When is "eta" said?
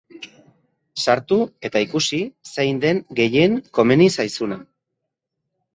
1.69-1.81